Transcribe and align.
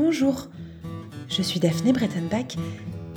Bonjour, 0.00 0.46
je 1.28 1.42
suis 1.42 1.58
Daphné 1.58 1.92
Brettenbach 1.92 2.56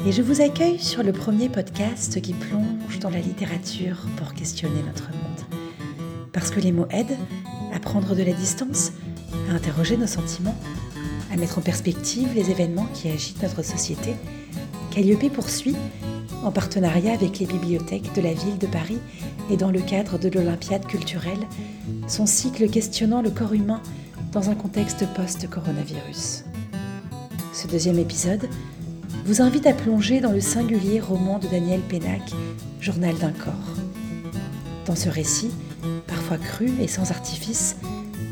et 0.04 0.12
je 0.12 0.24
vous 0.24 0.42
accueille 0.42 0.80
sur 0.80 1.04
le 1.04 1.12
premier 1.12 1.48
podcast 1.48 2.20
qui 2.20 2.34
plonge 2.34 2.98
dans 2.98 3.12
la 3.12 3.20
littérature 3.20 3.98
pour 4.18 4.34
questionner 4.34 4.82
notre 4.88 5.12
monde. 5.12 5.62
Parce 6.34 6.50
que 6.50 6.60
les 6.60 6.72
mots 6.72 6.88
aident 6.90 7.20
à 7.72 7.80
prendre 7.80 8.16
de 8.16 8.24
la 8.24 8.34
distance, 8.34 8.94
à 9.52 9.54
interroger 9.54 9.96
nos 9.96 10.08
sentiments, 10.08 10.58
à 11.32 11.38
mettre 11.38 11.60
en 11.60 11.62
perspective 11.62 12.30
les 12.34 12.50
événements 12.50 12.88
qui 12.96 13.10
agitent 13.10 13.44
notre 13.44 13.62
société, 13.62 14.16
Calliope 14.90 15.32
poursuit, 15.32 15.76
en 16.44 16.52
partenariat 16.52 17.14
avec 17.14 17.38
les 17.38 17.46
bibliothèques 17.46 18.12
de 18.16 18.22
la 18.22 18.34
ville 18.34 18.58
de 18.58 18.66
Paris 18.66 18.98
et 19.52 19.56
dans 19.56 19.70
le 19.70 19.82
cadre 19.82 20.18
de 20.18 20.30
l'Olympiade 20.30 20.88
culturelle, 20.88 21.48
son 22.08 22.26
cycle 22.26 22.68
questionnant 22.72 23.22
le 23.22 23.30
corps 23.30 23.54
humain 23.54 23.84
dans 24.32 24.50
un 24.50 24.56
contexte 24.56 25.06
post-coronavirus. 25.14 26.46
Ce 27.54 27.68
deuxième 27.68 28.00
épisode 28.00 28.48
vous 29.26 29.42
invite 29.42 29.68
à 29.68 29.74
plonger 29.74 30.22
dans 30.22 30.32
le 30.32 30.40
singulier 30.40 31.02
roman 31.02 31.38
de 31.38 31.48
Daniel 31.48 31.82
Pénac, 31.82 32.22
Journal 32.80 33.16
d'un 33.18 33.34
corps. 33.34 33.76
Dans 34.86 34.96
ce 34.96 35.10
récit, 35.10 35.52
parfois 36.08 36.38
cru 36.38 36.72
et 36.80 36.88
sans 36.88 37.12
artifice, 37.12 37.76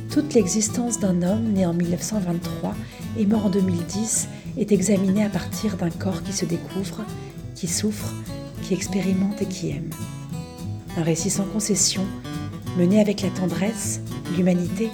toute 0.10 0.34
l'existence 0.34 1.00
d'un 1.00 1.22
homme 1.22 1.52
né 1.52 1.66
en 1.66 1.74
1923 1.74 2.74
et 3.18 3.26
mort 3.26 3.48
en 3.48 3.50
2010 3.50 4.30
est 4.58 4.72
examinée 4.72 5.26
à 5.26 5.30
partir 5.30 5.76
d'un 5.76 5.90
corps 5.90 6.24
qui 6.24 6.32
se 6.32 6.46
découvre, 6.46 7.04
qui 7.56 7.68
souffre, 7.68 8.14
qui 8.64 8.74
expérimente 8.74 9.42
et 9.42 9.46
qui 9.48 9.72
aime. 9.72 9.90
Un 10.96 11.04
récit 11.04 11.30
sans 11.30 11.46
concession, 11.46 12.06
mené 12.78 13.02
avec 13.02 13.22
la 13.22 13.30
tendresse, 13.32 14.00
l'humanité 14.38 14.90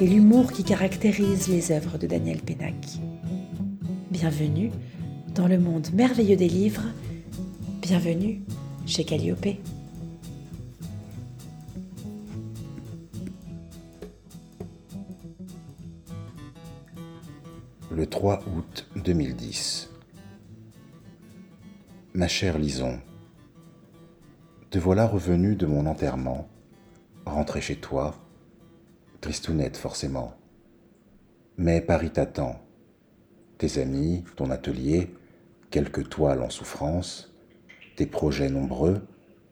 et 0.00 0.06
l'humour 0.08 0.50
qui 0.52 0.64
caractérisent 0.64 1.48
les 1.48 1.70
œuvres 1.70 1.98
de 1.98 2.08
Daniel 2.08 2.40
Pénac. 2.40 2.74
Bienvenue 4.20 4.70
dans 5.34 5.48
le 5.48 5.58
monde 5.58 5.88
merveilleux 5.94 6.36
des 6.36 6.46
livres. 6.46 6.84
Bienvenue 7.80 8.42
chez 8.84 9.02
Calliope. 9.02 9.46
Le 17.90 18.06
3 18.06 18.40
août 18.54 18.86
2010. 18.96 19.88
Ma 22.12 22.28
chère 22.28 22.58
Lison, 22.58 23.00
te 24.68 24.78
voilà 24.78 25.06
revenue 25.06 25.56
de 25.56 25.64
mon 25.64 25.86
enterrement, 25.86 26.46
rentrée 27.24 27.62
chez 27.62 27.76
toi, 27.76 28.14
tristounette 29.22 29.78
forcément. 29.78 30.34
Mais 31.56 31.80
Paris 31.80 32.10
t'attend 32.10 32.60
tes 33.60 33.78
amis, 33.78 34.24
ton 34.36 34.50
atelier, 34.50 35.10
quelques 35.70 36.08
toiles 36.08 36.40
en 36.40 36.48
souffrance, 36.48 37.30
tes 37.94 38.06
projets 38.06 38.48
nombreux, 38.48 39.02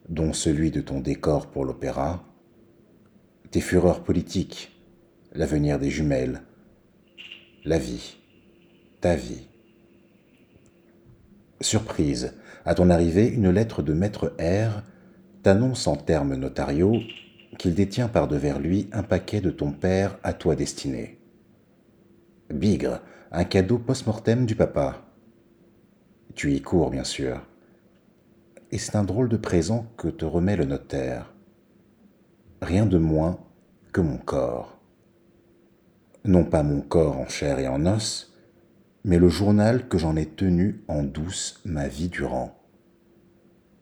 dont 0.09 0.33
celui 0.33 0.70
de 0.70 0.81
ton 0.81 1.01
décor 1.01 1.48
pour 1.48 1.67
l'opéra, 1.67 2.25
tes 3.51 3.61
fureurs 3.61 4.03
politiques, 4.03 4.81
l'avenir 5.34 5.79
des 5.79 5.91
jumelles, 5.91 6.41
la 7.67 7.79
vie, 7.79 8.17
ta 9.03 9.14
vie. 9.14 9.47
Surprise, 11.61 12.33
à 12.64 12.75
ton 12.75 12.89
arrivée, 12.89 13.29
une 13.29 13.51
lettre 13.51 13.83
de 13.83 13.92
maître 13.92 14.34
R 14.41 14.84
t'annonce 15.42 15.86
en 15.86 15.97
termes 15.97 16.34
notariaux 16.34 16.97
qu'il 17.59 17.75
détient 17.75 18.09
par 18.09 18.27
devers 18.27 18.59
lui 18.59 18.89
un 18.92 19.03
paquet 19.03 19.42
de 19.42 19.51
ton 19.51 19.70
père 19.70 20.19
à 20.23 20.33
toi 20.33 20.56
destiné. 20.56 21.19
Bigre, 22.48 23.03
un 23.30 23.44
cadeau 23.44 23.78
post-mortem 23.78 24.46
du 24.46 24.54
papa. 24.54 25.04
Tu 26.34 26.52
y 26.54 26.62
cours, 26.62 26.90
bien 26.90 27.04
sûr. 27.04 27.42
Et 28.70 28.78
c'est 28.78 28.96
un 28.96 29.04
drôle 29.04 29.28
de 29.28 29.36
présent 29.36 29.86
que 29.96 30.08
te 30.08 30.24
remet 30.24 30.56
le 30.56 30.64
notaire. 30.64 31.34
Rien 32.62 32.86
de 32.86 32.98
moins 32.98 33.38
que 33.92 34.00
mon 34.00 34.18
corps. 34.18 34.78
Non 36.24 36.44
pas 36.44 36.62
mon 36.62 36.80
corps 36.80 37.18
en 37.18 37.28
chair 37.28 37.58
et 37.58 37.68
en 37.68 37.86
os, 37.86 38.34
mais 39.05 39.18
le 39.18 39.28
journal 39.28 39.88
que 39.88 39.98
j'en 39.98 40.17
ai 40.17 40.27
tenu 40.27 40.83
en 40.88 41.02
douce 41.02 41.61
ma 41.64 41.88
vie 41.88 42.08
durant. 42.08 42.58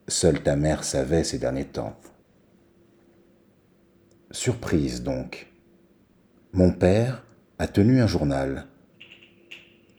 Seule 0.09 0.43
ta 0.43 0.57
mère 0.57 0.85
savait 0.85 1.25
ces 1.25 1.39
derniers 1.39 1.67
temps. 1.67 1.97
Surprise 4.31 5.03
donc. 5.03 5.53
Mon 6.53 6.73
père 6.73 7.25
a 7.59 7.67
tenu 7.67 8.01
un 8.01 8.07
journal 8.07 8.67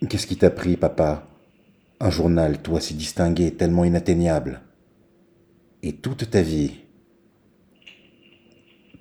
Qu'est-ce 0.06 0.28
qui 0.28 0.38
t'a 0.38 0.52
pris, 0.52 0.78
papa? 0.78 1.28
Un 2.00 2.12
journal, 2.12 2.62
toi 2.62 2.80
si 2.80 2.94
distingué, 2.94 3.56
tellement 3.56 3.84
inatteignable. 3.84 4.62
Et 5.81 5.94
toute 5.94 6.30
ta 6.30 6.44
vie. 6.44 6.81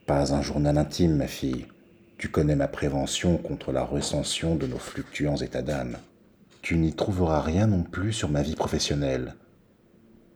Pas 0.06 0.32
un 0.32 0.40
journal 0.40 0.78
intime, 0.78 1.16
ma 1.16 1.26
fille. 1.26 1.66
Tu 2.16 2.30
connais 2.30 2.56
ma 2.56 2.66
prévention 2.66 3.36
contre 3.36 3.72
la 3.72 3.84
recension 3.84 4.56
de 4.56 4.66
nos 4.66 4.78
fluctuants 4.78 5.36
états 5.36 5.60
d'âme. 5.60 5.98
Tu 6.62 6.78
n'y 6.78 6.94
trouveras 6.94 7.42
rien 7.42 7.66
non 7.66 7.82
plus 7.82 8.14
sur 8.14 8.30
ma 8.30 8.40
vie 8.40 8.56
professionnelle. 8.56 9.34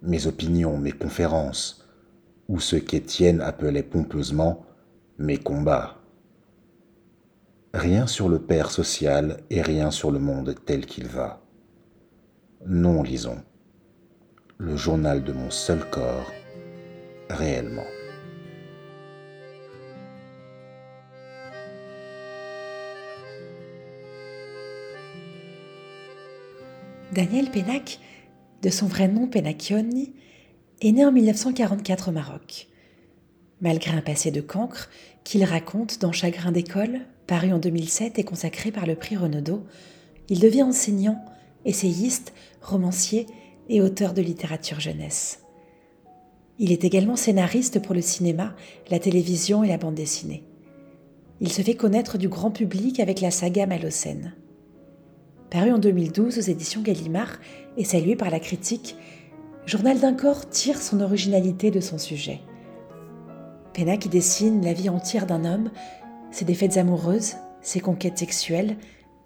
Mes 0.02 0.26
opinions, 0.26 0.76
mes 0.76 0.92
conférences, 0.92 1.88
ou 2.48 2.60
ce 2.60 2.76
qu'Étienne 2.76 3.40
appelait 3.40 3.82
pompeusement 3.82 4.66
mes 5.16 5.38
combats. 5.38 5.99
Rien 7.72 8.08
sur 8.08 8.28
le 8.28 8.40
Père 8.40 8.72
social 8.72 9.44
et 9.48 9.62
rien 9.62 9.92
sur 9.92 10.10
le 10.10 10.18
monde 10.18 10.56
tel 10.66 10.86
qu'il 10.86 11.06
va. 11.06 11.40
Non, 12.66 13.04
lisons. 13.04 13.40
Le 14.58 14.76
journal 14.76 15.22
de 15.22 15.32
mon 15.32 15.50
seul 15.50 15.88
corps, 15.88 16.32
réellement. 17.28 17.86
Daniel 27.12 27.50
Pénac, 27.52 28.00
de 28.62 28.68
son 28.68 28.86
vrai 28.86 29.06
nom 29.06 29.28
Penacchioni, 29.28 30.12
est 30.80 30.90
né 30.90 31.04
en 31.04 31.12
1944 31.12 32.08
au 32.08 32.12
Maroc. 32.12 32.66
Malgré 33.60 33.96
un 33.96 34.02
passé 34.02 34.32
de 34.32 34.40
cancre 34.40 34.90
qu'il 35.22 35.44
raconte 35.44 36.00
dans 36.00 36.12
Chagrin 36.12 36.50
d'école, 36.50 37.02
paru 37.30 37.52
en 37.52 37.60
2007 37.60 38.18
et 38.18 38.24
consacré 38.24 38.72
par 38.72 38.86
le 38.86 38.96
prix 38.96 39.16
Renaudot, 39.16 39.62
il 40.30 40.40
devient 40.40 40.64
enseignant, 40.64 41.24
essayiste, 41.64 42.32
romancier 42.60 43.26
et 43.68 43.80
auteur 43.80 44.14
de 44.14 44.20
littérature 44.20 44.80
jeunesse. 44.80 45.44
Il 46.58 46.72
est 46.72 46.82
également 46.82 47.14
scénariste 47.14 47.80
pour 47.80 47.94
le 47.94 48.00
cinéma, 48.00 48.56
la 48.90 48.98
télévision 48.98 49.62
et 49.62 49.68
la 49.68 49.78
bande 49.78 49.94
dessinée. 49.94 50.42
Il 51.40 51.52
se 51.52 51.62
fait 51.62 51.76
connaître 51.76 52.18
du 52.18 52.28
grand 52.28 52.50
public 52.50 52.98
avec 52.98 53.20
la 53.20 53.30
saga 53.30 53.64
Malocène. 53.64 54.34
Paru 55.50 55.70
en 55.70 55.78
2012 55.78 56.36
aux 56.36 56.50
éditions 56.50 56.82
Gallimard 56.82 57.38
et 57.76 57.84
salué 57.84 58.16
par 58.16 58.30
la 58.30 58.40
critique, 58.40 58.96
Journal 59.66 60.00
d'un 60.00 60.14
corps 60.14 60.48
tire 60.48 60.82
son 60.82 61.00
originalité 61.00 61.70
de 61.70 61.78
son 61.78 61.98
sujet. 61.98 62.40
Pena 63.72 63.96
qui 63.96 64.08
dessine 64.08 64.64
la 64.64 64.72
vie 64.72 64.88
entière 64.88 65.26
d'un 65.26 65.44
homme 65.44 65.70
ses 66.30 66.44
défaites 66.44 66.76
amoureuses, 66.76 67.34
ses 67.62 67.80
conquêtes 67.80 68.18
sexuelles, 68.18 68.76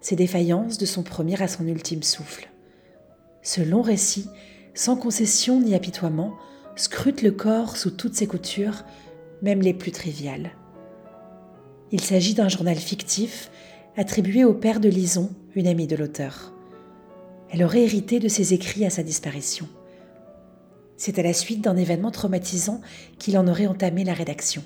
ses 0.01 0.15
défaillances 0.15 0.77
de 0.77 0.85
son 0.85 1.03
premier 1.03 1.41
à 1.41 1.47
son 1.47 1.67
ultime 1.67 2.03
souffle. 2.03 2.49
Ce 3.41 3.61
long 3.61 3.81
récit, 3.81 4.27
sans 4.73 4.95
concession 4.95 5.61
ni 5.61 5.75
apitoiement, 5.75 6.33
scrute 6.75 7.21
le 7.21 7.31
corps 7.31 7.77
sous 7.77 7.91
toutes 7.91 8.15
ses 8.15 8.27
coutures, 8.27 8.83
même 9.41 9.61
les 9.61 9.73
plus 9.73 9.91
triviales. 9.91 10.51
Il 11.91 12.01
s'agit 12.01 12.33
d'un 12.33 12.49
journal 12.49 12.75
fictif 12.75 13.49
attribué 13.97 14.43
au 14.43 14.53
père 14.53 14.79
de 14.79 14.89
Lison, 14.89 15.29
une 15.55 15.67
amie 15.67 15.87
de 15.87 15.95
l'auteur. 15.95 16.53
Elle 17.49 17.63
aurait 17.63 17.83
hérité 17.83 18.19
de 18.19 18.27
ses 18.27 18.53
écrits 18.53 18.85
à 18.85 18.89
sa 18.89 19.03
disparition. 19.03 19.67
C'est 20.97 21.19
à 21.19 21.23
la 21.23 21.33
suite 21.33 21.61
d'un 21.61 21.77
événement 21.77 22.11
traumatisant 22.11 22.81
qu'il 23.19 23.37
en 23.37 23.47
aurait 23.47 23.67
entamé 23.67 24.03
la 24.03 24.13
rédaction. 24.13 24.63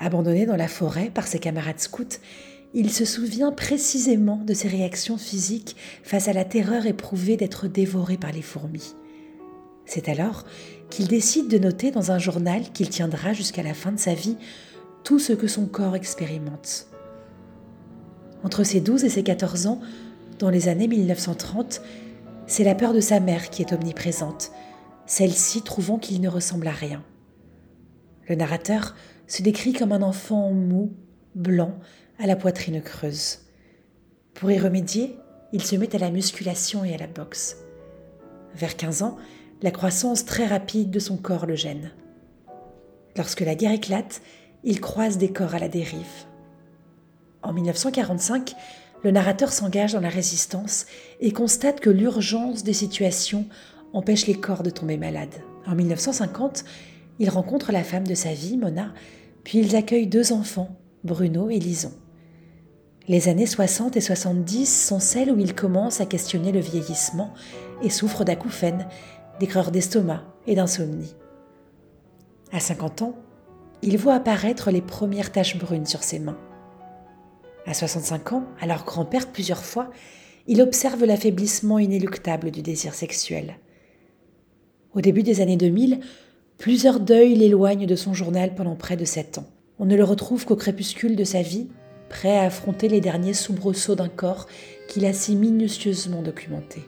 Abandonné 0.00 0.46
dans 0.46 0.56
la 0.56 0.68
forêt 0.68 1.10
par 1.12 1.26
ses 1.26 1.38
camarades 1.38 1.80
scouts, 1.80 2.20
il 2.74 2.92
se 2.92 3.04
souvient 3.04 3.50
précisément 3.50 4.36
de 4.44 4.54
ses 4.54 4.68
réactions 4.68 5.16
physiques 5.16 5.76
face 6.02 6.28
à 6.28 6.32
la 6.32 6.44
terreur 6.44 6.86
éprouvée 6.86 7.36
d'être 7.36 7.66
dévoré 7.66 8.16
par 8.16 8.32
les 8.32 8.42
fourmis. 8.42 8.94
C'est 9.86 10.08
alors 10.08 10.44
qu'il 10.90 11.08
décide 11.08 11.48
de 11.48 11.58
noter 11.58 11.90
dans 11.90 12.12
un 12.12 12.18
journal 12.18 12.70
qu'il 12.72 12.90
tiendra 12.90 13.32
jusqu'à 13.32 13.62
la 13.62 13.74
fin 13.74 13.90
de 13.90 13.98
sa 13.98 14.14
vie 14.14 14.36
tout 15.02 15.18
ce 15.18 15.32
que 15.32 15.46
son 15.46 15.66
corps 15.66 15.96
expérimente. 15.96 16.86
Entre 18.44 18.64
ses 18.64 18.80
12 18.80 19.04
et 19.04 19.08
ses 19.08 19.22
14 19.22 19.66
ans, 19.66 19.80
dans 20.38 20.50
les 20.50 20.68
années 20.68 20.88
1930, 20.88 21.80
c'est 22.46 22.64
la 22.64 22.74
peur 22.74 22.92
de 22.92 23.00
sa 23.00 23.18
mère 23.18 23.50
qui 23.50 23.62
est 23.62 23.72
omniprésente, 23.72 24.52
celle-ci 25.06 25.62
trouvant 25.62 25.98
qu'il 25.98 26.20
ne 26.20 26.28
ressemble 26.28 26.68
à 26.68 26.72
rien. 26.72 27.02
Le 28.28 28.36
narrateur 28.36 28.94
se 29.28 29.42
décrit 29.42 29.72
comme 29.72 29.92
un 29.92 30.02
enfant 30.02 30.50
mou, 30.50 30.92
blanc, 31.34 31.74
à 32.18 32.26
la 32.26 32.34
poitrine 32.34 32.82
creuse. 32.82 33.40
Pour 34.34 34.50
y 34.50 34.58
remédier, 34.58 35.16
il 35.52 35.62
se 35.62 35.76
met 35.76 35.94
à 35.94 35.98
la 35.98 36.10
musculation 36.10 36.84
et 36.84 36.94
à 36.94 36.98
la 36.98 37.06
boxe. 37.06 37.58
Vers 38.54 38.76
15 38.76 39.02
ans, 39.02 39.16
la 39.62 39.70
croissance 39.70 40.24
très 40.24 40.46
rapide 40.46 40.90
de 40.90 40.98
son 40.98 41.16
corps 41.16 41.46
le 41.46 41.54
gêne. 41.54 41.92
Lorsque 43.16 43.40
la 43.40 43.54
guerre 43.54 43.72
éclate, 43.72 44.22
il 44.64 44.80
croise 44.80 45.18
des 45.18 45.32
corps 45.32 45.54
à 45.54 45.58
la 45.58 45.68
dérive. 45.68 46.26
En 47.42 47.52
1945, 47.52 48.54
le 49.04 49.10
narrateur 49.10 49.52
s'engage 49.52 49.92
dans 49.92 50.00
la 50.00 50.08
résistance 50.08 50.86
et 51.20 51.32
constate 51.32 51.80
que 51.80 51.90
l'urgence 51.90 52.64
des 52.64 52.72
situations 52.72 53.46
empêche 53.92 54.26
les 54.26 54.34
corps 54.34 54.62
de 54.62 54.70
tomber 54.70 54.96
malades. 54.96 55.42
En 55.66 55.74
1950, 55.74 56.64
il 57.18 57.30
rencontre 57.30 57.72
la 57.72 57.84
femme 57.84 58.06
de 58.06 58.14
sa 58.14 58.32
vie, 58.32 58.56
Mona, 58.56 58.92
puis 59.44 59.58
ils 59.58 59.76
accueillent 59.76 60.06
deux 60.06 60.32
enfants, 60.32 60.76
Bruno 61.04 61.50
et 61.50 61.58
Lison. 61.58 61.92
Les 63.08 63.28
années 63.28 63.46
60 63.46 63.96
et 63.96 64.00
70 64.00 64.66
sont 64.66 65.00
celles 65.00 65.32
où 65.32 65.38
il 65.38 65.54
commence 65.54 66.00
à 66.00 66.06
questionner 66.06 66.52
le 66.52 66.60
vieillissement 66.60 67.32
et 67.82 67.88
souffre 67.88 68.24
d'acouphènes, 68.24 68.86
d'aigreur 69.40 69.70
d'estomac 69.70 70.24
et 70.46 70.54
d'insomnie. 70.54 71.14
À 72.52 72.60
50 72.60 73.02
ans, 73.02 73.14
il 73.82 73.96
voit 73.96 74.14
apparaître 74.14 74.70
les 74.70 74.82
premières 74.82 75.32
taches 75.32 75.58
brunes 75.58 75.86
sur 75.86 76.02
ses 76.02 76.18
mains. 76.18 76.38
À 77.66 77.74
65 77.74 78.32
ans, 78.32 78.44
alors 78.60 78.84
grand-père 78.84 79.28
plusieurs 79.28 79.64
fois, 79.64 79.90
il 80.46 80.60
observe 80.62 81.04
l'affaiblissement 81.04 81.78
inéluctable 81.78 82.50
du 82.50 82.62
désir 82.62 82.94
sexuel. 82.94 83.58
Au 84.94 85.00
début 85.00 85.22
des 85.22 85.40
années 85.40 85.56
2000, 85.58 86.00
plusieurs 86.58 87.00
deuils 87.00 87.36
l'éloignent 87.36 87.86
de 87.86 87.96
son 87.96 88.12
journal 88.12 88.54
pendant 88.54 88.74
près 88.74 88.96
de 88.96 89.04
sept 89.04 89.38
ans. 89.38 89.46
On 89.78 89.86
ne 89.86 89.96
le 89.96 90.04
retrouve 90.04 90.44
qu'au 90.44 90.56
crépuscule 90.56 91.14
de 91.14 91.22
sa 91.22 91.40
vie, 91.40 91.68
prêt 92.08 92.36
à 92.36 92.42
affronter 92.42 92.88
les 92.88 93.00
derniers 93.00 93.32
soubresauts 93.32 93.94
d'un 93.94 94.08
corps 94.08 94.48
qu'il 94.88 95.06
a 95.06 95.12
si 95.12 95.36
minutieusement 95.36 96.20
documenté. 96.20 96.82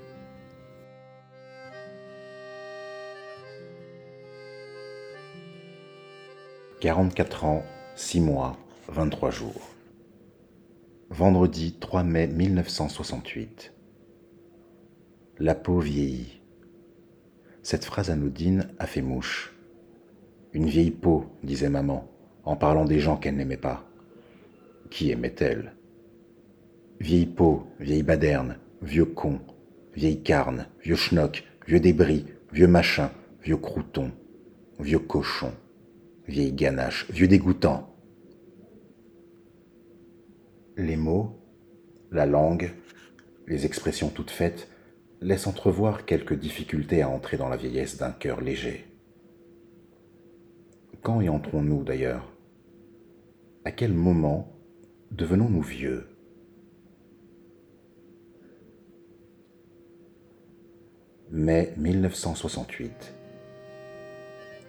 «44 6.81 7.45
ans, 7.45 7.63
6 7.95 8.21
mois, 8.21 8.57
23 8.89 9.31
jours. 9.31 9.69
Vendredi 11.11 11.75
3 11.79 12.03
mai 12.03 12.27
1968. 12.27 13.73
La 15.39 15.55
peau 15.55 15.79
vieillit. 15.79 16.41
Cette 17.63 17.85
phrase 17.85 18.11
anodine 18.11 18.69
a 18.79 18.87
fait 18.87 19.03
mouche. 19.03 19.55
Une 20.53 20.67
vieille 20.67 20.91
peau, 20.91 21.27
disait 21.45 21.69
maman, 21.69 22.11
en 22.45 22.57
parlant 22.57 22.85
des 22.85 22.99
gens 22.99 23.17
qu'elle 23.17 23.37
n'aimait 23.37 23.57
pas. 23.57 23.85
Qui 24.91 25.11
aimait-elle? 25.11 25.75
Vieille 26.99 27.27
peau, 27.27 27.67
vieille 27.79 28.03
baderne, 28.03 28.59
vieux 28.83 29.05
con, 29.05 29.41
vieille 29.95 30.23
carne, 30.23 30.67
vieux 30.83 30.97
schnock, 30.97 31.45
vieux 31.67 31.81
débris, 31.81 32.27
vieux 32.53 32.67
machin, 32.67 33.11
vieux 33.43 33.57
crouton, 33.57 34.11
vieux 34.81 34.99
cochon, 34.99 35.53
vieille 36.27 36.53
ganache, 36.53 37.09
vieux 37.11 37.29
dégoûtant. 37.29 37.95
Les 40.77 40.97
mots, 40.97 41.39
la 42.11 42.27
langue, 42.27 42.73
les 43.47 43.67
expressions 43.67 44.09
toutes 44.09 44.31
faites 44.31 44.69
laisse 45.21 45.47
entrevoir 45.47 46.07
quelques 46.07 46.39
difficultés 46.39 47.03
à 47.03 47.09
entrer 47.09 47.37
dans 47.37 47.49
la 47.49 47.57
vieillesse 47.57 47.99
d'un 47.99 48.13
cœur 48.13 48.41
léger. 48.41 48.90
Quand 51.03 51.23
y 51.23 51.31
entrons-nous 51.31 51.83
d'ailleurs? 51.83 52.31
À 53.65 53.73
quel 53.73 53.95
moment 53.95 54.53
devenons-nous 55.13 55.63
vieux? 55.63 56.07
Mai 61.31 61.73
1968. 61.79 63.15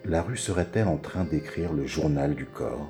La 0.06 0.22
rue 0.22 0.38
serait-elle 0.38 0.88
en 0.88 0.96
train 0.96 1.24
d'écrire 1.24 1.74
le 1.74 1.86
journal 1.86 2.34
du 2.34 2.46
corps? 2.46 2.88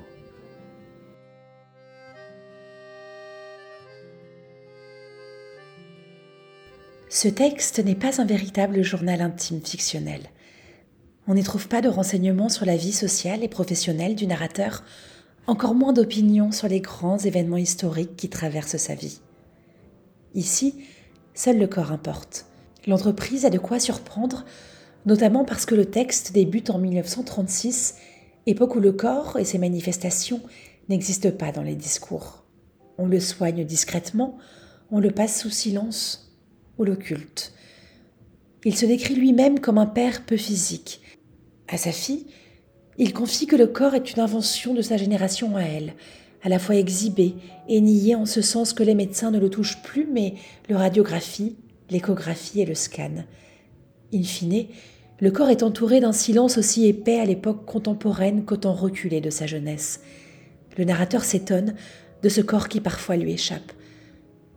Ce 7.09 7.27
texte 7.27 7.79
n'est 7.83 7.93
pas 7.93 8.21
un 8.21 8.25
véritable 8.25 8.83
journal 8.83 9.21
intime 9.21 9.61
fictionnel. 9.61 10.29
On 11.27 11.35
n'y 11.35 11.43
trouve 11.43 11.69
pas 11.69 11.81
de 11.81 11.87
renseignements 11.87 12.49
sur 12.49 12.65
la 12.65 12.75
vie 12.75 12.91
sociale 12.91 13.43
et 13.43 13.47
professionnelle 13.47 14.15
du 14.15 14.27
narrateur, 14.27 14.83
encore 15.47 15.73
moins 15.73 15.93
d'opinions 15.93 16.51
sur 16.51 16.67
les 16.67 16.81
grands 16.81 17.17
événements 17.17 17.57
historiques 17.57 18.17
qui 18.17 18.29
traversent 18.29 18.77
sa 18.77 18.95
vie. 18.95 19.19
Ici, 20.35 20.75
seul 21.33 21.59
le 21.59 21.67
corps 21.67 21.91
importe. 21.91 22.45
L'entreprise 22.87 23.45
a 23.45 23.49
de 23.49 23.57
quoi 23.57 23.79
surprendre, 23.79 24.43
notamment 25.05 25.45
parce 25.45 25.65
que 25.65 25.75
le 25.75 25.85
texte 25.85 26.33
débute 26.33 26.69
en 26.69 26.77
1936, 26.77 27.95
époque 28.45 28.75
où 28.75 28.79
le 28.79 28.91
corps 28.91 29.39
et 29.39 29.45
ses 29.45 29.57
manifestations 29.57 30.41
n'existent 30.89 31.31
pas 31.31 31.53
dans 31.53 31.63
les 31.63 31.75
discours. 31.75 32.43
On 32.97 33.05
le 33.05 33.21
soigne 33.21 33.63
discrètement, 33.63 34.37
on 34.91 34.99
le 34.99 35.11
passe 35.11 35.41
sous 35.41 35.49
silence, 35.49 36.35
ou 36.77 36.83
l'occulte. 36.83 37.53
Il 38.65 38.75
se 38.75 38.85
décrit 38.85 39.15
lui-même 39.15 39.59
comme 39.59 39.77
un 39.77 39.85
père 39.85 40.25
peu 40.25 40.37
physique. 40.37 41.01
À 41.67 41.77
sa 41.77 41.91
fille, 41.91 42.25
il 42.97 43.13
confie 43.13 43.47
que 43.47 43.55
le 43.55 43.67
corps 43.67 43.95
est 43.95 44.13
une 44.13 44.19
invention 44.19 44.73
de 44.73 44.81
sa 44.81 44.97
génération 44.97 45.55
à 45.55 45.63
elle, 45.63 45.93
à 46.43 46.49
la 46.49 46.59
fois 46.59 46.75
exhibée 46.75 47.35
et 47.67 47.81
niée 47.81 48.15
en 48.15 48.25
ce 48.25 48.41
sens 48.41 48.73
que 48.73 48.83
les 48.83 48.95
médecins 48.95 49.31
ne 49.31 49.39
le 49.39 49.49
touchent 49.49 49.81
plus, 49.81 50.07
mais 50.11 50.35
le 50.69 50.75
radiographie, 50.75 51.55
l'échographie 51.89 52.61
et 52.61 52.65
le 52.65 52.75
scan. 52.75 53.25
In 54.13 54.23
fine, 54.23 54.67
le 55.19 55.31
corps 55.31 55.49
est 55.49 55.63
entouré 55.63 56.01
d'un 56.01 56.11
silence 56.11 56.57
aussi 56.57 56.85
épais 56.85 57.19
à 57.19 57.25
l'époque 57.25 57.65
contemporaine 57.65 58.43
qu'au 58.45 58.57
temps 58.57 58.73
reculé 58.73 59.21
de 59.21 59.29
sa 59.29 59.47
jeunesse. 59.47 60.01
Le 60.77 60.83
narrateur 60.83 61.23
s'étonne 61.23 61.75
de 62.21 62.29
ce 62.29 62.41
corps 62.41 62.67
qui 62.67 62.81
parfois 62.81 63.15
lui 63.15 63.31
échappe. 63.31 63.71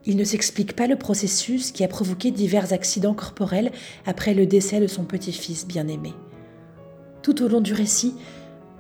Il 0.06 0.16
ne 0.16 0.24
s'explique 0.24 0.74
pas 0.74 0.86
le 0.86 0.96
processus 0.96 1.72
qui 1.72 1.84
a 1.84 1.88
provoqué 1.88 2.30
divers 2.30 2.72
accidents 2.72 3.14
corporels 3.14 3.72
après 4.06 4.34
le 4.34 4.46
décès 4.46 4.80
de 4.80 4.86
son 4.86 5.04
petit-fils 5.04 5.66
bien-aimé. 5.66 6.12
Tout 7.26 7.42
au 7.42 7.48
long 7.48 7.60
du 7.60 7.72
récit, 7.72 8.14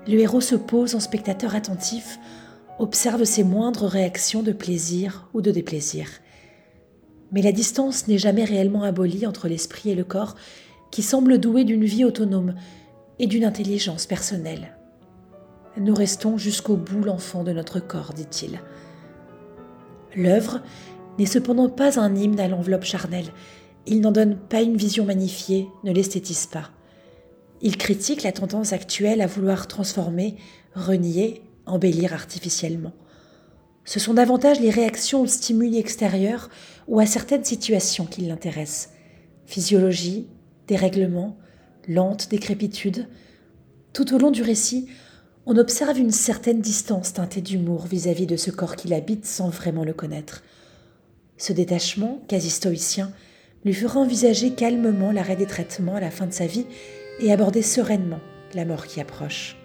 le 0.06 0.20
héros 0.20 0.40
se 0.40 0.54
pose 0.54 0.94
en 0.94 1.00
spectateur 1.00 1.56
attentif, 1.56 2.20
observe 2.78 3.24
ses 3.24 3.42
moindres 3.42 3.86
réactions 3.86 4.44
de 4.44 4.52
plaisir 4.52 5.28
ou 5.34 5.40
de 5.40 5.50
déplaisir. 5.50 6.06
Mais 7.32 7.42
la 7.42 7.50
distance 7.50 8.06
n'est 8.06 8.18
jamais 8.18 8.44
réellement 8.44 8.84
abolie 8.84 9.26
entre 9.26 9.48
l'esprit 9.48 9.90
et 9.90 9.96
le 9.96 10.04
corps, 10.04 10.36
qui 10.92 11.02
semble 11.02 11.38
doué 11.38 11.64
d'une 11.64 11.84
vie 11.84 12.04
autonome 12.04 12.54
et 13.18 13.26
d'une 13.26 13.44
intelligence 13.44 14.06
personnelle. 14.06 14.76
Nous 15.76 15.94
restons 15.94 16.38
jusqu'au 16.38 16.76
bout 16.76 17.02
l'enfant 17.02 17.42
de 17.42 17.50
notre 17.50 17.80
corps, 17.80 18.12
dit-il. 18.14 18.60
L'œuvre 20.14 20.60
n'est 21.18 21.26
cependant 21.26 21.68
pas 21.68 21.98
un 21.98 22.14
hymne 22.14 22.38
à 22.38 22.46
l'enveloppe 22.46 22.84
charnelle. 22.84 23.32
Il 23.88 24.00
n'en 24.02 24.12
donne 24.12 24.36
pas 24.36 24.62
une 24.62 24.76
vision 24.76 25.04
magnifiée, 25.04 25.66
ne 25.82 25.90
l'esthétise 25.90 26.46
pas. 26.46 26.70
Il 27.62 27.76
critique 27.76 28.22
la 28.22 28.32
tendance 28.32 28.72
actuelle 28.72 29.20
à 29.20 29.26
vouloir 29.26 29.66
transformer, 29.66 30.36
renier, 30.74 31.42
embellir 31.64 32.12
artificiellement. 32.12 32.92
Ce 33.84 34.00
sont 34.00 34.14
davantage 34.14 34.60
les 34.60 34.70
réactions 34.70 35.22
aux 35.22 35.26
stimuli 35.26 35.78
extérieurs 35.78 36.50
ou 36.88 36.98
à 36.98 37.06
certaines 37.06 37.44
situations 37.44 38.04
qui 38.04 38.22
l'intéressent. 38.22 38.90
Physiologie, 39.46 40.26
dérèglement, 40.66 41.36
lente 41.88 42.28
décrépitude. 42.28 43.06
Tout 43.92 44.14
au 44.14 44.18
long 44.18 44.30
du 44.32 44.42
récit, 44.42 44.88
on 45.46 45.56
observe 45.56 45.98
une 45.98 46.10
certaine 46.10 46.60
distance 46.60 47.12
teintée 47.12 47.40
d'humour 47.40 47.86
vis-à-vis 47.86 48.26
de 48.26 48.36
ce 48.36 48.50
corps 48.50 48.74
qui 48.74 48.88
l'habite 48.88 49.24
sans 49.24 49.48
vraiment 49.48 49.84
le 49.84 49.92
connaître. 49.92 50.42
Ce 51.38 51.52
détachement, 51.52 52.20
quasi 52.26 52.50
stoïcien, 52.50 53.12
lui 53.64 53.72
fera 53.72 54.00
envisager 54.00 54.50
calmement 54.50 55.12
l'arrêt 55.12 55.36
des 55.36 55.46
traitements 55.46 55.94
à 55.94 56.00
la 56.00 56.10
fin 56.10 56.26
de 56.26 56.32
sa 56.32 56.46
vie 56.46 56.66
et 57.20 57.32
aborder 57.32 57.62
sereinement 57.62 58.20
la 58.54 58.64
mort 58.64 58.86
qui 58.86 59.00
approche. 59.00 59.56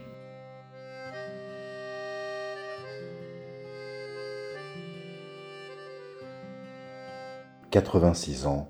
«86 7.71 8.47
ans, 8.47 8.69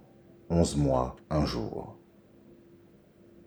11 0.49 0.75
mois, 0.77 1.15
un 1.29 1.45
jour. 1.45 1.97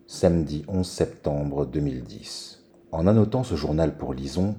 Samedi 0.06 0.64
11 0.68 0.88
septembre 0.88 1.66
2010. 1.66 2.64
En 2.92 3.06
annotant 3.06 3.44
ce 3.44 3.54
journal 3.54 3.96
pour 3.96 4.14
Lison, 4.14 4.56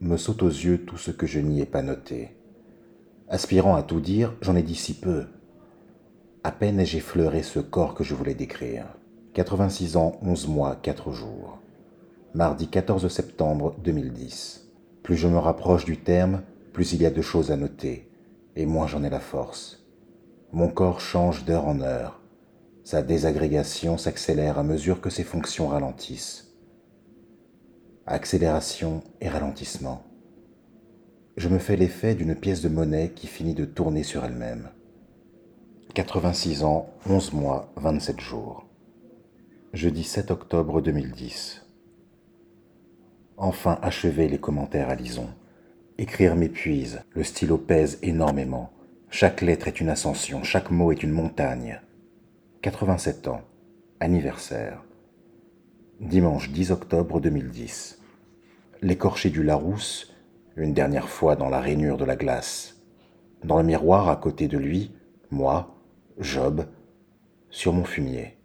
me 0.00 0.16
saute 0.16 0.42
aux 0.42 0.48
yeux 0.48 0.84
tout 0.84 0.98
ce 0.98 1.10
que 1.10 1.26
je 1.26 1.40
n'y 1.40 1.60
ai 1.60 1.66
pas 1.66 1.82
noté. 1.82 2.36
Aspirant 3.28 3.76
à 3.76 3.82
tout 3.82 4.00
dire, 4.00 4.34
j'en 4.42 4.56
ai 4.56 4.62
dit 4.62 4.74
si 4.74 4.94
peu. 4.94 5.24
À 6.44 6.52
peine 6.52 6.78
ai-je 6.80 6.98
effleuré 6.98 7.42
ce 7.42 7.58
corps 7.58 7.94
que 7.94 8.04
je 8.04 8.14
voulais 8.14 8.34
décrire. 8.34 8.86
86 9.36 9.98
ans, 9.98 10.12
11 10.22 10.48
mois, 10.48 10.76
4 10.76 11.12
jours. 11.12 11.58
Mardi 12.32 12.68
14 12.68 13.06
septembre 13.08 13.76
2010. 13.84 14.66
Plus 15.02 15.14
je 15.14 15.28
me 15.28 15.36
rapproche 15.36 15.84
du 15.84 15.98
terme, 15.98 16.40
plus 16.72 16.94
il 16.94 17.02
y 17.02 17.06
a 17.06 17.10
de 17.10 17.20
choses 17.20 17.50
à 17.50 17.56
noter, 17.58 18.10
et 18.56 18.64
moins 18.64 18.86
j'en 18.86 19.04
ai 19.04 19.10
la 19.10 19.20
force. 19.20 19.84
Mon 20.52 20.68
corps 20.68 21.00
change 21.02 21.44
d'heure 21.44 21.68
en 21.68 21.82
heure. 21.82 22.22
Sa 22.82 23.02
désagrégation 23.02 23.98
s'accélère 23.98 24.58
à 24.58 24.62
mesure 24.62 25.02
que 25.02 25.10
ses 25.10 25.22
fonctions 25.22 25.68
ralentissent. 25.68 26.54
Accélération 28.06 29.02
et 29.20 29.28
ralentissement. 29.28 30.02
Je 31.36 31.50
me 31.50 31.58
fais 31.58 31.76
l'effet 31.76 32.14
d'une 32.14 32.36
pièce 32.36 32.62
de 32.62 32.70
monnaie 32.70 33.12
qui 33.14 33.26
finit 33.26 33.52
de 33.52 33.66
tourner 33.66 34.02
sur 34.02 34.24
elle-même. 34.24 34.70
86 35.92 36.64
ans, 36.64 36.88
11 37.06 37.34
mois, 37.34 37.70
27 37.76 38.18
jours. 38.18 38.65
Jeudi 39.76 40.04
7 40.04 40.30
octobre 40.30 40.80
2010. 40.80 41.66
Enfin 43.36 43.78
achever 43.82 44.26
les 44.26 44.38
commentaires 44.38 44.88
à 44.88 44.94
Lison. 44.94 45.28
Écrire 45.98 46.34
m'épuise, 46.34 47.02
le 47.10 47.22
stylo 47.22 47.58
pèse 47.58 47.98
énormément. 48.00 48.72
Chaque 49.10 49.42
lettre 49.42 49.68
est 49.68 49.78
une 49.78 49.90
ascension, 49.90 50.42
chaque 50.42 50.70
mot 50.70 50.92
est 50.92 51.02
une 51.02 51.10
montagne. 51.10 51.82
87 52.62 53.28
ans, 53.28 53.42
anniversaire. 54.00 54.82
Dimanche 56.00 56.48
10 56.52 56.70
octobre 56.70 57.20
2010. 57.20 58.00
L'écorché 58.80 59.28
du 59.28 59.42
Larousse, 59.42 60.16
une 60.56 60.72
dernière 60.72 61.10
fois 61.10 61.36
dans 61.36 61.50
la 61.50 61.60
rainure 61.60 61.98
de 61.98 62.06
la 62.06 62.16
glace. 62.16 62.80
Dans 63.44 63.58
le 63.58 63.64
miroir 63.64 64.08
à 64.08 64.16
côté 64.16 64.48
de 64.48 64.56
lui, 64.56 64.92
moi, 65.30 65.76
Job, 66.18 66.64
sur 67.50 67.74
mon 67.74 67.84
fumier. 67.84 68.38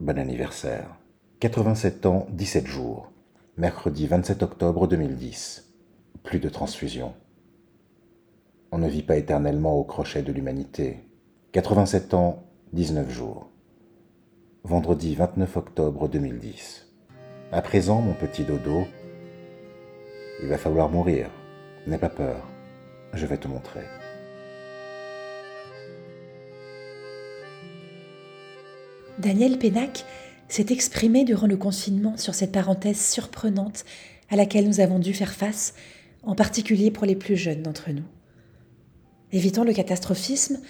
Bon 0.00 0.16
anniversaire. 0.16 0.96
87 1.40 2.06
ans, 2.06 2.28
17 2.30 2.68
jours. 2.68 3.10
Mercredi 3.56 4.06
27 4.06 4.44
octobre 4.44 4.86
2010. 4.86 5.74
Plus 6.22 6.38
de 6.38 6.48
transfusion. 6.48 7.14
On 8.70 8.78
ne 8.78 8.86
vit 8.88 9.02
pas 9.02 9.16
éternellement 9.16 9.74
au 9.74 9.82
crochet 9.82 10.22
de 10.22 10.30
l'humanité. 10.30 11.00
87 11.50 12.14
ans, 12.14 12.44
19 12.74 13.10
jours. 13.10 13.50
Vendredi 14.62 15.16
29 15.16 15.56
octobre 15.56 16.08
2010. 16.08 16.86
À 17.50 17.60
présent, 17.60 18.00
mon 18.00 18.14
petit 18.14 18.44
dodo, 18.44 18.86
il 20.40 20.48
va 20.48 20.58
falloir 20.58 20.90
mourir. 20.90 21.28
N'aie 21.88 21.98
pas 21.98 22.08
peur. 22.08 22.46
Je 23.14 23.26
vais 23.26 23.38
te 23.38 23.48
montrer. 23.48 23.97
Daniel 29.18 29.58
Pénac 29.58 30.04
s'est 30.48 30.66
exprimé 30.70 31.24
durant 31.24 31.48
le 31.48 31.56
confinement 31.56 32.16
sur 32.16 32.34
cette 32.34 32.52
parenthèse 32.52 33.00
surprenante 33.00 33.84
à 34.30 34.36
laquelle 34.36 34.68
nous 34.68 34.80
avons 34.80 35.00
dû 35.00 35.12
faire 35.12 35.32
face, 35.32 35.74
en 36.22 36.36
particulier 36.36 36.90
pour 36.90 37.04
les 37.04 37.16
plus 37.16 37.36
jeunes 37.36 37.62
d'entre 37.62 37.90
nous. 37.90 38.04
Évitant 39.32 39.64
le 39.64 39.72
catastrophisme, 39.72 40.60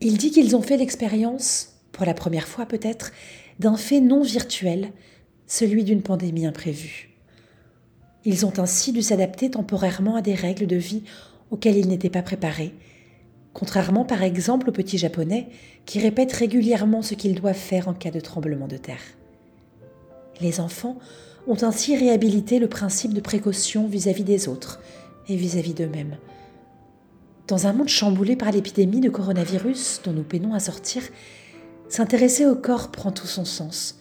il 0.00 0.16
dit 0.16 0.30
qu'ils 0.30 0.56
ont 0.56 0.62
fait 0.62 0.78
l'expérience, 0.78 1.74
pour 1.92 2.06
la 2.06 2.14
première 2.14 2.48
fois 2.48 2.66
peut-être, 2.66 3.12
d'un 3.60 3.76
fait 3.76 4.00
non 4.00 4.22
virtuel, 4.22 4.90
celui 5.46 5.84
d'une 5.84 6.02
pandémie 6.02 6.46
imprévue. 6.46 7.10
Ils 8.24 8.46
ont 8.46 8.58
ainsi 8.58 8.92
dû 8.92 9.02
s'adapter 9.02 9.50
temporairement 9.50 10.16
à 10.16 10.22
des 10.22 10.34
règles 10.34 10.66
de 10.66 10.76
vie 10.76 11.02
auxquelles 11.50 11.76
ils 11.76 11.88
n'étaient 11.88 12.08
pas 12.08 12.22
préparés, 12.22 12.72
contrairement 13.54 14.04
par 14.04 14.22
exemple 14.22 14.68
aux 14.68 14.72
petits 14.72 14.98
japonais 14.98 15.48
qui 15.86 16.00
répètent 16.00 16.32
régulièrement 16.32 17.00
ce 17.00 17.14
qu'ils 17.14 17.34
doivent 17.34 17.54
faire 17.54 17.88
en 17.88 17.94
cas 17.94 18.10
de 18.10 18.20
tremblement 18.20 18.68
de 18.68 18.76
terre. 18.76 19.00
Les 20.40 20.60
enfants 20.60 20.98
ont 21.46 21.62
ainsi 21.62 21.96
réhabilité 21.96 22.58
le 22.58 22.68
principe 22.68 23.14
de 23.14 23.20
précaution 23.20 23.86
vis-à-vis 23.86 24.24
des 24.24 24.48
autres 24.48 24.80
et 25.28 25.36
vis-à-vis 25.36 25.74
d'eux-mêmes. 25.74 26.16
Dans 27.46 27.66
un 27.66 27.72
monde 27.72 27.88
chamboulé 27.88 28.36
par 28.36 28.50
l'épidémie 28.50 29.00
de 29.00 29.10
coronavirus 29.10 30.00
dont 30.04 30.12
nous 30.12 30.22
peinons 30.22 30.54
à 30.54 30.60
sortir, 30.60 31.02
s'intéresser 31.88 32.46
au 32.46 32.56
corps 32.56 32.90
prend 32.90 33.12
tout 33.12 33.26
son 33.26 33.44
sens. 33.44 34.00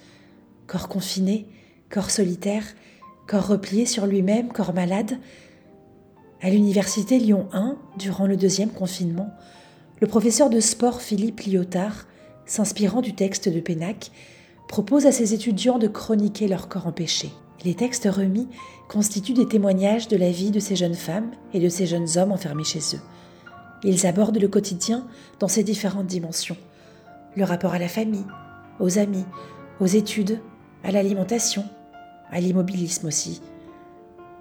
Corps 0.65 0.87
confiné, 0.87 1.45
corps 1.89 2.09
solitaire, 2.09 2.63
corps 3.27 3.47
replié 3.47 3.85
sur 3.85 4.07
lui-même, 4.07 4.47
corps 4.47 4.73
malade. 4.73 5.17
À 6.43 6.49
l'université 6.49 7.19
Lyon 7.19 7.47
1, 7.53 7.77
durant 7.97 8.27
le 8.27 8.35
deuxième 8.35 8.69
confinement, 8.69 9.29
le 10.01 10.07
professeur 10.07 10.49
de 10.49 10.59
sport 10.59 11.01
Philippe 11.01 11.39
Lyotard, 11.39 12.05
s'inspirant 12.45 12.99
du 12.99 13.15
texte 13.15 13.47
de 13.47 13.61
Pénac, 13.61 14.11
propose 14.67 15.05
à 15.05 15.13
ses 15.13 15.33
étudiants 15.33 15.79
de 15.79 15.87
chroniquer 15.87 16.49
leur 16.49 16.67
corps 16.67 16.85
empêché. 16.85 17.29
Les 17.63 17.75
textes 17.75 18.09
remis 18.11 18.49
constituent 18.89 19.31
des 19.31 19.47
témoignages 19.47 20.09
de 20.09 20.17
la 20.17 20.31
vie 20.31 20.51
de 20.51 20.59
ces 20.59 20.75
jeunes 20.75 20.95
femmes 20.95 21.31
et 21.53 21.61
de 21.61 21.69
ces 21.69 21.85
jeunes 21.85 22.17
hommes 22.17 22.33
enfermés 22.33 22.65
chez 22.65 22.97
eux. 22.97 23.01
Ils 23.85 24.05
abordent 24.05 24.37
le 24.37 24.49
quotidien 24.49 25.07
dans 25.39 25.47
ses 25.47 25.63
différentes 25.63 26.07
dimensions. 26.07 26.57
Le 27.37 27.45
rapport 27.45 27.71
à 27.71 27.79
la 27.79 27.87
famille, 27.87 28.25
aux 28.81 28.99
amis, 28.99 29.23
aux 29.79 29.85
études, 29.85 30.41
à 30.83 30.91
l'alimentation, 30.91 31.63
à 32.29 32.41
l'immobilisme 32.41 33.07
aussi. 33.07 33.41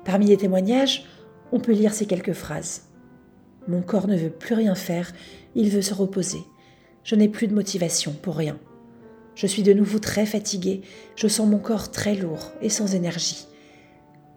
Parmi 0.04 0.26
les 0.26 0.36
témoignages, 0.36 1.04
on 1.52 1.60
peut 1.60 1.72
lire 1.72 1.94
ces 1.94 2.06
quelques 2.06 2.32
phrases. 2.32 2.82
Mon 3.68 3.82
corps 3.82 4.08
ne 4.08 4.16
veut 4.16 4.30
plus 4.30 4.54
rien 4.54 4.74
faire, 4.74 5.12
il 5.54 5.68
veut 5.70 5.82
se 5.82 5.94
reposer. 5.94 6.40
Je 7.04 7.14
n'ai 7.14 7.28
plus 7.28 7.46
de 7.46 7.54
motivation 7.54 8.12
pour 8.12 8.36
rien. 8.36 8.58
Je 9.34 9.46
suis 9.46 9.62
de 9.62 9.72
nouveau 9.72 9.98
très 9.98 10.26
fatiguée, 10.26 10.82
je 11.14 11.28
sens 11.28 11.48
mon 11.48 11.58
corps 11.58 11.90
très 11.90 12.14
lourd 12.14 12.52
et 12.60 12.68
sans 12.68 12.94
énergie. 12.94 13.46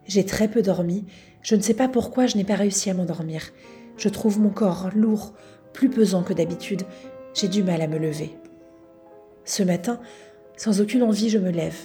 J'ai 0.05 0.25
très 0.25 0.47
peu 0.47 0.61
dormi, 0.61 1.05
je 1.41 1.55
ne 1.55 1.61
sais 1.61 1.73
pas 1.73 1.87
pourquoi 1.87 2.27
je 2.27 2.37
n'ai 2.37 2.43
pas 2.43 2.55
réussi 2.55 2.89
à 2.89 2.93
m'endormir. 2.93 3.51
Je 3.97 4.09
trouve 4.09 4.39
mon 4.39 4.49
corps 4.49 4.89
lourd, 4.93 5.33
plus 5.73 5.89
pesant 5.89 6.23
que 6.23 6.33
d'habitude, 6.33 6.83
j'ai 7.33 7.47
du 7.47 7.63
mal 7.63 7.81
à 7.81 7.87
me 7.87 7.97
lever. 7.97 8.35
Ce 9.43 9.63
matin, 9.63 9.99
sans 10.57 10.81
aucune 10.81 11.03
envie, 11.03 11.29
je 11.29 11.37
me 11.37 11.49
lève. 11.49 11.77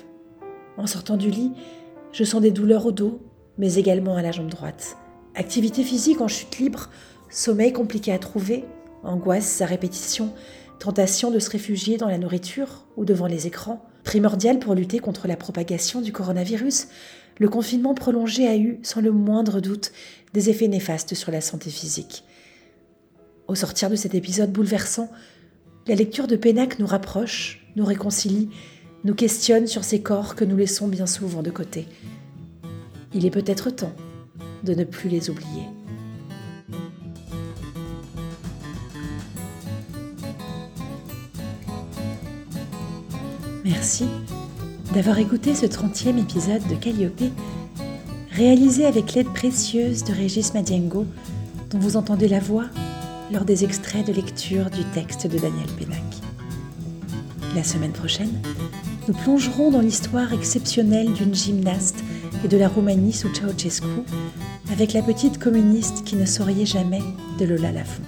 En 0.77 0.87
sortant 0.87 1.17
du 1.17 1.31
lit, 1.31 1.53
je 2.13 2.25
sens 2.25 2.41
des 2.41 2.51
douleurs 2.51 2.87
au 2.87 2.93
dos, 2.93 3.21
mais 3.59 3.75
également 3.75 4.17
à 4.17 4.23
la 4.23 4.33
jambe 4.33 4.49
droite. 4.49 4.97
Activité 5.41 5.85
physique 5.85 6.21
en 6.21 6.29
chute 6.29 6.59
libre, 6.59 6.91
sommeil 7.31 7.73
compliqué 7.73 8.13
à 8.13 8.19
trouver, 8.19 8.67
angoisse 9.03 9.63
à 9.63 9.65
répétition, 9.65 10.35
tentation 10.79 11.31
de 11.31 11.39
se 11.39 11.49
réfugier 11.49 11.97
dans 11.97 12.09
la 12.09 12.19
nourriture 12.19 12.85
ou 12.99 13.07
devant 13.07 13.27
les 13.27 13.47
écrans. 13.47 13.83
Primordial 14.05 14.59
pour 14.59 14.75
lutter 14.75 14.99
contre 14.99 15.29
la 15.29 15.39
propagation 15.39 16.03
du 16.03 16.13
coronavirus, 16.13 16.89
le 17.39 17.49
confinement 17.49 17.95
prolongé 17.95 18.49
a 18.49 18.55
eu, 18.59 18.81
sans 18.83 19.01
le 19.01 19.13
moindre 19.13 19.61
doute, 19.61 19.93
des 20.35 20.51
effets 20.51 20.69
néfastes 20.69 21.15
sur 21.15 21.33
la 21.33 21.41
santé 21.41 21.71
physique. 21.71 22.23
Au 23.49 23.55
sortir 23.55 23.89
de 23.89 23.97
cet 23.97 24.15
épisode 24.15 24.53
bouleversant, 24.53 25.11
la 25.87 25.95
lecture 25.95 26.27
de 26.27 26.37
Pénac 26.37 26.79
nous 26.79 26.87
rapproche, 26.87 27.67
nous 27.77 27.87
réconcilie 27.87 28.51
nous 29.05 29.15
questionne 29.15 29.67
sur 29.67 29.85
ces 29.85 30.03
corps 30.03 30.35
que 30.35 30.45
nous 30.45 30.59
laissons 30.59 30.87
bien 30.87 31.07
souvent 31.07 31.43
de 31.43 31.51
côté. 31.51 31.89
Il 33.15 33.25
est 33.25 33.31
peut-être 33.31 33.71
temps 33.71 33.95
de 34.65 34.75
ne 34.75 34.85
plus 34.85 35.09
les 35.09 35.31
oublier. 35.31 35.65
Merci 43.65 44.07
d'avoir 44.95 45.19
écouté 45.19 45.55
ce 45.55 45.67
30e 45.67 46.19
épisode 46.19 46.67
de 46.69 46.75
Calliope, 46.75 47.23
réalisé 48.33 48.87
avec 48.87 49.15
l'aide 49.15 49.33
précieuse 49.33 50.03
de 50.05 50.13
Régis 50.13 50.53
Madiengo, 50.55 51.07
dont 51.71 51.79
vous 51.79 51.97
entendez 51.97 52.27
la 52.27 52.41
voix 52.41 52.67
lors 53.33 53.45
des 53.45 53.65
extraits 53.65 54.07
de 54.07 54.13
lecture 54.13 54.71
du 54.71 54.85
texte 54.93 55.27
de 55.27 55.39
Daniel 55.39 55.69
Pénac. 55.79 56.03
La 57.55 57.63
semaine 57.63 57.93
prochaine, 57.93 58.33
nous 59.07 59.15
plongerons 59.15 59.71
dans 59.71 59.81
l'histoire 59.81 60.33
exceptionnelle 60.33 61.13
d'une 61.13 61.35
gymnaste 61.35 62.03
et 62.45 62.49
de 62.49 62.57
la 62.57 62.69
Roumanie 62.69 63.13
sous 63.13 63.29
Ceausescu 63.35 63.87
avec 64.73 64.93
la 64.93 65.03
petite 65.03 65.39
communiste 65.39 66.05
qui 66.05 66.17
ne 66.17 66.25
souriait 66.25 66.67
jamais 66.67 67.03
de 67.39 67.45
Lola 67.45 67.73
Lafont. 67.73 68.03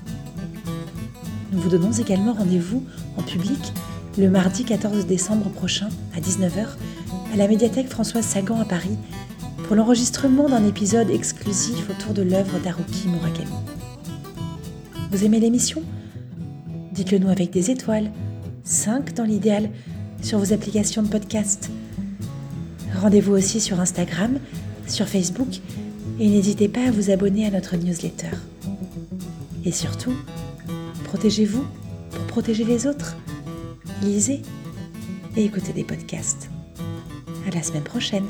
Nous 1.52 1.60
vous 1.60 1.68
donnons 1.68 1.92
également 1.92 2.32
rendez-vous 2.32 2.84
en 3.16 3.22
public 3.22 3.72
le 4.18 4.30
mardi 4.30 4.64
14 4.64 5.06
décembre 5.06 5.50
prochain 5.50 5.88
à 6.16 6.20
19h 6.20 6.66
à 7.32 7.36
la 7.36 7.48
médiathèque 7.48 7.88
Françoise 7.88 8.24
Sagan 8.24 8.60
à 8.60 8.64
Paris 8.64 8.96
pour 9.66 9.76
l'enregistrement 9.76 10.48
d'un 10.48 10.66
épisode 10.66 11.10
exclusif 11.10 11.88
autour 11.90 12.14
de 12.14 12.22
l'œuvre 12.22 12.58
d'Haruki 12.60 13.08
Murakami. 13.08 13.50
Vous 15.10 15.24
aimez 15.24 15.40
l'émission? 15.40 15.82
Dites-le 16.92 17.18
nous 17.18 17.28
avec 17.28 17.50
des 17.50 17.70
étoiles, 17.70 18.10
5 18.64 19.14
dans 19.14 19.24
l'idéal, 19.24 19.70
sur 20.22 20.38
vos 20.38 20.52
applications 20.52 21.02
de 21.02 21.08
podcast. 21.08 21.70
Rendez-vous 23.02 23.32
aussi 23.32 23.60
sur 23.60 23.80
Instagram, 23.80 24.38
sur 24.86 25.08
Facebook 25.08 25.48
et 26.20 26.28
n'hésitez 26.28 26.68
pas 26.68 26.86
à 26.86 26.92
vous 26.92 27.10
abonner 27.10 27.44
à 27.44 27.50
notre 27.50 27.76
newsletter. 27.76 28.30
Et 29.64 29.72
surtout, 29.72 30.14
protégez-vous 31.02 31.64
pour 32.12 32.24
protéger 32.28 32.62
les 32.62 32.86
autres. 32.86 33.16
Lisez 34.02 34.42
et 35.36 35.44
écoutez 35.44 35.72
des 35.72 35.82
podcasts. 35.82 36.48
À 37.48 37.50
la 37.52 37.64
semaine 37.64 37.82
prochaine. 37.82 38.26